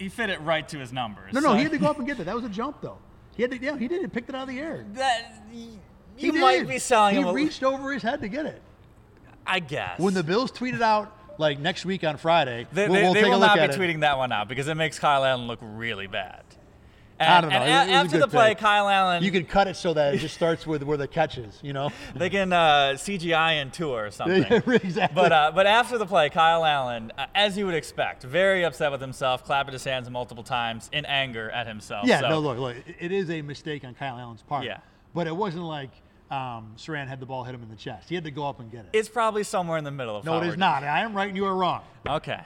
He 0.00 0.08
fit 0.08 0.28
it 0.28 0.40
right 0.40 0.68
to 0.70 0.78
his 0.78 0.92
numbers. 0.92 1.32
No, 1.32 1.38
no, 1.38 1.48
so. 1.50 1.54
he 1.54 1.62
had 1.62 1.70
to 1.70 1.78
go 1.78 1.86
up 1.86 1.98
and 1.98 2.06
get 2.06 2.16
that. 2.16 2.24
That 2.24 2.34
was 2.34 2.44
a 2.44 2.48
jump, 2.48 2.80
though. 2.80 2.98
He 3.36 3.42
had 3.42 3.52
to, 3.52 3.58
yeah, 3.58 3.78
he 3.78 3.86
did. 3.86 4.00
He 4.00 4.08
picked 4.08 4.28
it 4.28 4.34
out 4.34 4.42
of 4.42 4.48
the 4.48 4.58
air. 4.58 4.84
That 4.94 5.44
you 5.52 5.78
he 6.16 6.32
might 6.32 6.58
did. 6.58 6.68
be 6.68 6.78
selling 6.80 7.14
he 7.14 7.20
him. 7.20 7.28
He 7.28 7.44
reached 7.44 7.62
over 7.62 7.92
his 7.92 8.02
head 8.02 8.20
to 8.22 8.28
get 8.28 8.46
it. 8.46 8.60
I 9.46 9.60
guess. 9.60 10.00
When 10.00 10.14
the 10.14 10.24
Bills 10.24 10.50
tweeted 10.50 10.80
out 10.80 11.16
like 11.38 11.58
next 11.58 11.84
week 11.84 12.04
on 12.04 12.16
Friday, 12.16 12.66
they, 12.72 12.88
we'll, 12.88 13.02
we'll 13.02 13.14
they, 13.14 13.22
they 13.22 13.30
will 13.30 13.38
not 13.38 13.56
be 13.56 13.62
it. 13.62 13.70
tweeting 13.72 14.00
that 14.00 14.18
one 14.18 14.32
out 14.32 14.48
because 14.48 14.68
it 14.68 14.74
makes 14.74 14.98
Kyle 14.98 15.24
Allen 15.24 15.46
look 15.46 15.60
really 15.62 16.06
bad. 16.06 16.42
And, 17.18 17.30
I 17.30 17.40
don't 17.40 17.50
know. 17.50 17.56
And 17.56 17.90
it, 17.90 17.92
after 17.92 18.18
the 18.18 18.26
play, 18.26 18.50
pick. 18.50 18.58
Kyle 18.58 18.88
Allen. 18.88 19.22
You 19.22 19.30
could 19.30 19.48
cut 19.48 19.68
it 19.68 19.76
so 19.76 19.94
that 19.94 20.14
it 20.14 20.18
just 20.18 20.34
starts 20.34 20.66
with 20.66 20.82
where 20.82 20.96
the 20.96 21.06
catch 21.06 21.38
is, 21.38 21.60
you 21.62 21.72
know? 21.72 21.90
they 22.16 22.28
can 22.28 22.52
uh, 22.52 22.94
CGI 22.96 23.62
in 23.62 23.70
tour 23.70 24.06
or 24.06 24.10
something. 24.10 24.42
exactly. 24.66 25.14
But, 25.14 25.32
uh, 25.32 25.52
but 25.54 25.66
after 25.66 25.96
the 25.96 26.06
play, 26.06 26.28
Kyle 26.28 26.64
Allen, 26.64 27.12
uh, 27.16 27.26
as 27.34 27.56
you 27.56 27.66
would 27.66 27.74
expect, 27.76 28.24
very 28.24 28.64
upset 28.64 28.90
with 28.90 29.00
himself, 29.00 29.44
clapping 29.44 29.72
his 29.72 29.84
hands 29.84 30.10
multiple 30.10 30.42
times 30.42 30.90
in 30.92 31.04
anger 31.04 31.50
at 31.50 31.68
himself. 31.68 32.06
Yeah, 32.06 32.20
so. 32.20 32.30
no, 32.30 32.38
look, 32.40 32.58
look, 32.58 32.76
it 32.98 33.12
is 33.12 33.30
a 33.30 33.42
mistake 33.42 33.84
on 33.84 33.94
Kyle 33.94 34.18
Allen's 34.18 34.42
part. 34.42 34.64
Yeah. 34.64 34.78
But 35.14 35.28
it 35.28 35.36
wasn't 35.36 35.64
like 35.64 35.90
um, 36.30 36.74
Siran 36.76 37.06
had 37.06 37.20
the 37.20 37.26
ball 37.26 37.44
hit 37.44 37.54
him 37.54 37.62
in 37.62 37.68
the 37.68 37.76
chest. 37.76 38.08
He 38.08 38.14
had 38.14 38.24
to 38.24 38.30
go 38.30 38.48
up 38.48 38.60
and 38.60 38.70
get 38.70 38.86
it. 38.86 38.90
It's 38.92 39.08
probably 39.08 39.44
somewhere 39.44 39.78
in 39.78 39.84
the 39.84 39.90
middle 39.90 40.16
of 40.16 40.24
No, 40.24 40.40
it 40.40 40.46
is 40.46 40.56
not. 40.56 40.82
I 40.82 41.00
am 41.00 41.14
right 41.14 41.28
and 41.28 41.36
you 41.36 41.44
are 41.46 41.54
wrong. 41.54 41.82
Okay. 42.08 42.40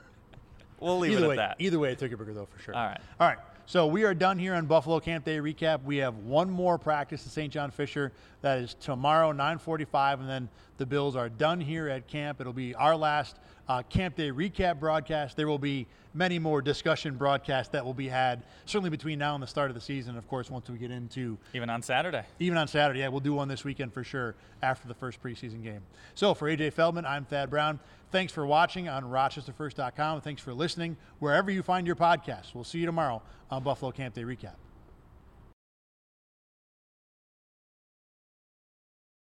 we'll 0.80 0.98
leave 0.98 1.12
either 1.12 1.24
it 1.24 1.28
way, 1.28 1.34
at 1.34 1.58
that. 1.58 1.64
Either 1.64 1.78
way, 1.78 1.92
a 1.92 1.96
burger 1.96 2.34
though, 2.34 2.46
for 2.46 2.60
sure. 2.62 2.74
All 2.74 2.86
right. 2.86 3.00
All 3.18 3.28
right. 3.28 3.38
So 3.66 3.86
we 3.86 4.02
are 4.02 4.14
done 4.14 4.36
here 4.36 4.54
on 4.54 4.66
Buffalo 4.66 4.98
Camp 4.98 5.24
Day 5.24 5.38
recap. 5.38 5.84
We 5.84 5.98
have 5.98 6.16
one 6.16 6.50
more 6.50 6.76
practice 6.76 7.24
at 7.24 7.32
St. 7.32 7.52
John 7.52 7.70
Fisher. 7.70 8.12
That 8.42 8.58
is 8.58 8.74
tomorrow, 8.74 9.32
9:45, 9.32 10.20
and 10.20 10.28
then 10.28 10.48
the 10.76 10.86
Bills 10.86 11.14
are 11.14 11.28
done 11.28 11.60
here 11.60 11.88
at 11.88 12.08
camp. 12.08 12.40
It'll 12.40 12.52
be 12.52 12.74
our 12.74 12.96
last 12.96 13.36
uh, 13.68 13.82
Camp 13.82 14.16
Day 14.16 14.30
recap 14.30 14.80
broadcast. 14.80 15.36
There 15.36 15.48
will 15.48 15.58
be 15.58 15.86
many 16.12 16.38
more 16.38 16.60
discussion 16.60 17.16
broadcasts 17.16 17.70
that 17.72 17.84
will 17.84 17.94
be 17.94 18.08
had 18.08 18.42
certainly 18.64 18.90
between 18.90 19.18
now 19.18 19.34
and 19.34 19.42
the 19.42 19.46
start 19.46 19.70
of 19.70 19.74
the 19.74 19.80
season. 19.80 20.16
Of 20.16 20.28
course, 20.28 20.50
once 20.50 20.68
we 20.68 20.78
get 20.78 20.90
into 20.90 21.38
even 21.54 21.70
on 21.70 21.82
Saturday. 21.82 22.24
Even 22.38 22.58
on 22.58 22.68
Saturday, 22.68 23.00
yeah, 23.00 23.08
we'll 23.08 23.20
do 23.20 23.34
one 23.34 23.48
this 23.48 23.64
weekend 23.64 23.92
for 23.92 24.04
sure 24.04 24.34
after 24.62 24.88
the 24.88 24.94
first 24.94 25.22
preseason 25.22 25.62
game. 25.62 25.82
So 26.14 26.34
for 26.34 26.48
AJ 26.48 26.72
Feldman, 26.72 27.06
I'm 27.06 27.24
Thad 27.24 27.50
Brown. 27.50 27.78
Thanks 28.10 28.32
for 28.32 28.44
watching 28.44 28.88
on 28.88 29.04
RochesterFirst.com. 29.04 30.20
Thanks 30.22 30.42
for 30.42 30.52
listening 30.52 30.96
wherever 31.20 31.50
you 31.50 31.62
find 31.62 31.86
your 31.86 31.96
podcasts. 31.96 32.54
We'll 32.54 32.64
see 32.64 32.78
you 32.78 32.86
tomorrow 32.86 33.22
on 33.50 33.62
Buffalo 33.62 33.92
Camp 33.92 34.14
Day 34.14 34.22
Recap. 34.22 34.54